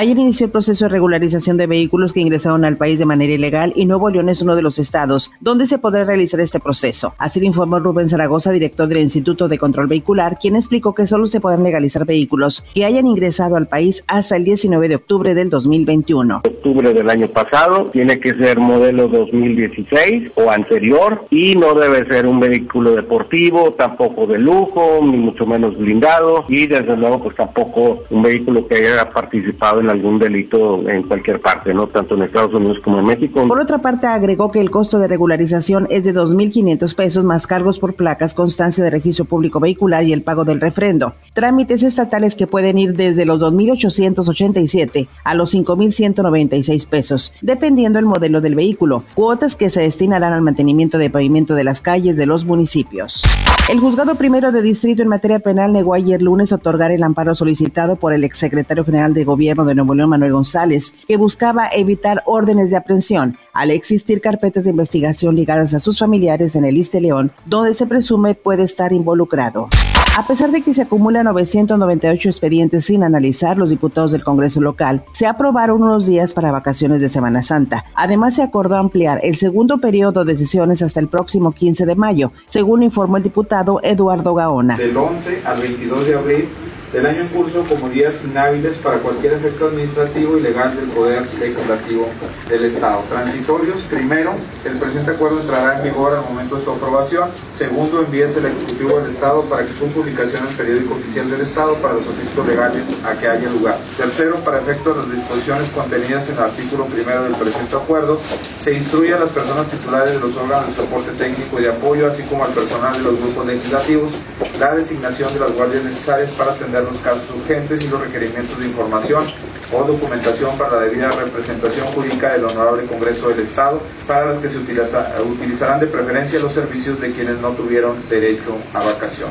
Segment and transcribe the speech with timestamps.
[0.00, 3.72] Ayer inició el proceso de regularización de vehículos que ingresaron al país de manera ilegal
[3.74, 7.16] y Nuevo León es uno de los estados donde se podrá realizar este proceso.
[7.18, 11.26] Así lo informó Rubén Zaragoza, director del Instituto de Control Vehicular, quien explicó que solo
[11.26, 15.50] se podrán legalizar vehículos que hayan ingresado al país hasta el 19 de octubre del
[15.50, 16.42] 2021.
[16.44, 22.28] Octubre del año pasado tiene que ser modelo 2016 o anterior y no debe ser
[22.28, 28.04] un vehículo deportivo, tampoco de lujo, ni mucho menos blindado y desde luego pues tampoco
[28.10, 32.54] un vehículo que haya participado en algún delito en cualquier parte, no tanto en Estados
[32.54, 33.46] Unidos como en México.
[33.46, 37.78] Por otra parte, agregó que el costo de regularización es de 2.500 pesos más cargos
[37.78, 41.14] por placas, constancia de registro público vehicular y el pago del refrendo.
[41.34, 48.40] Trámites estatales que pueden ir desde los 2.887 a los 5.196 pesos, dependiendo el modelo
[48.40, 49.04] del vehículo.
[49.14, 53.24] Cuotas que se destinarán al mantenimiento de pavimento de las calles de los municipios.
[53.68, 57.96] El juzgado primero de distrito en materia penal negó ayer lunes otorgar el amparo solicitado
[57.96, 62.70] por el exsecretario general de gobierno de Nuevo León, Manuel González, que buscaba evitar órdenes
[62.70, 67.32] de aprehensión al existir carpetas de investigación ligadas a sus familiares en el Iste León,
[67.44, 69.68] donde se presume puede estar involucrado.
[70.16, 75.02] A pesar de que se acumulan 998 expedientes sin analizar, los diputados del Congreso local
[75.12, 77.84] se aprobaron unos días para vacaciones de Semana Santa.
[77.94, 82.32] Además, se acordó ampliar el segundo periodo de sesiones hasta el próximo 15 de mayo,
[82.46, 84.76] según informó el diputado Eduardo Gaona.
[84.76, 86.44] Del 11 al 22 de abril
[86.92, 91.22] del año en curso como días inhábiles para cualquier efecto administrativo y legal del Poder
[91.38, 92.08] Legislativo
[92.48, 93.02] del Estado.
[93.08, 97.28] Transitorios, primero, el presente acuerdo entrará en vigor al momento de su aprobación.
[97.58, 101.40] Segundo, envíese el Ejecutivo del Estado para que su publicación en el periódico oficial del
[101.42, 103.76] Estado para los efectos legales a que haya lugar.
[103.96, 108.18] Tercero, para efectos de las disposiciones contenidas en el artículo primero del presente acuerdo,
[108.64, 112.10] se instruye a las personas titulares de los órganos de soporte técnico y de apoyo,
[112.10, 114.12] así como al personal de los grupos legislativos,
[114.58, 118.66] la designación de las guardias necesarias para atender los casos urgentes y los requerimientos de
[118.66, 119.26] información
[119.72, 124.48] o documentación para la debida representación jurídica del Honorable Congreso del Estado, para las que
[124.48, 129.28] se utilizarán de preferencia los servicios de quienes no tuvieron derecho a vacación.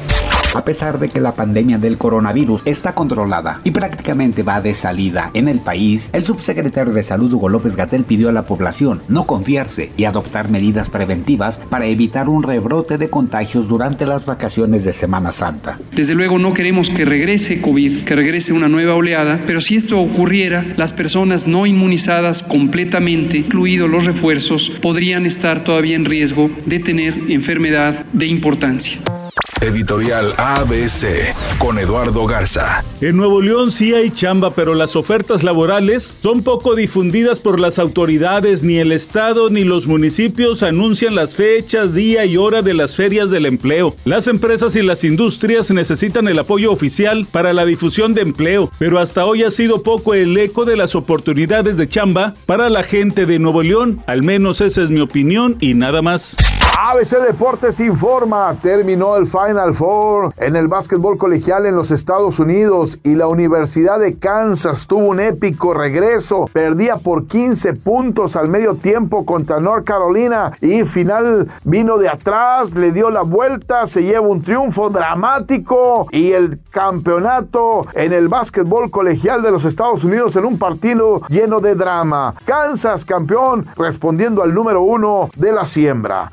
[0.53, 5.31] A pesar de que la pandemia del coronavirus está controlada y prácticamente va de salida
[5.33, 9.25] en el país, el subsecretario de Salud Hugo López Gatel pidió a la población no
[9.25, 14.93] confiarse y adoptar medidas preventivas para evitar un rebrote de contagios durante las vacaciones de
[14.93, 15.79] Semana Santa.
[15.93, 19.99] Desde luego no queremos que regrese COVID, que regrese una nueva oleada, pero si esto
[19.99, 20.26] ocurre
[20.75, 27.17] las personas no inmunizadas completamente, incluidos los refuerzos, podrían estar todavía en riesgo de tener
[27.29, 28.99] enfermedad de importancia.
[29.61, 32.83] Editorial ABC con Eduardo Garza.
[33.01, 37.79] En Nuevo León sí hay chamba, pero las ofertas laborales son poco difundidas por las
[37.79, 42.95] autoridades, ni el Estado ni los municipios anuncian las fechas, día y hora de las
[42.95, 43.95] ferias del empleo.
[44.05, 48.99] Las empresas y las industrias necesitan el apoyo oficial para la difusión de empleo, pero
[48.99, 53.25] hasta hoy ha sido poco el eco de las oportunidades de chamba para la gente
[53.25, 54.03] de Nuevo León.
[54.05, 56.56] Al menos esa es mi opinión y nada más.
[56.75, 62.99] ABC Deportes informa, terminó el Final Four en el básquetbol colegial en los Estados Unidos
[63.03, 68.75] y la Universidad de Kansas tuvo un épico regreso, perdía por 15 puntos al medio
[68.75, 74.27] tiempo contra North Carolina y final vino de atrás, le dio la vuelta, se lleva
[74.27, 80.45] un triunfo dramático y el campeonato en el básquetbol colegial de los Estados Unidos en
[80.45, 82.35] un partido lleno de drama.
[82.45, 86.31] Kansas campeón respondiendo al número uno de la siembra.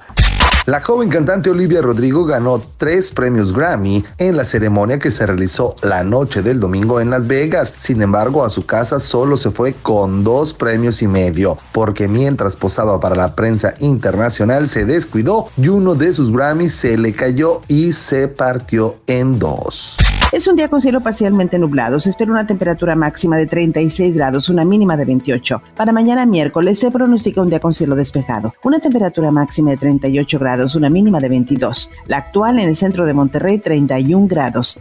[0.66, 5.76] La joven cantante Olivia Rodrigo ganó tres premios Grammy en la ceremonia que se realizó
[5.82, 7.74] la noche del domingo en Las Vegas.
[7.76, 12.56] Sin embargo, a su casa solo se fue con dos premios y medio, porque mientras
[12.56, 17.60] posaba para la prensa internacional se descuidó y uno de sus Grammys se le cayó
[17.68, 19.98] y se partió en dos.
[20.34, 22.00] Es un día con cielo parcialmente nublado.
[22.00, 25.62] Se espera una temperatura máxima de 36 grados, una mínima de 28.
[25.76, 28.52] Para mañana miércoles se pronostica un día con cielo despejado.
[28.64, 31.88] Una temperatura máxima de 38 grados, una mínima de 22.
[32.08, 34.80] La actual en el centro de Monterrey, 31 grados.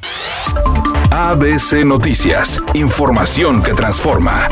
[1.12, 2.60] ABC Noticias.
[2.74, 4.50] Información que transforma.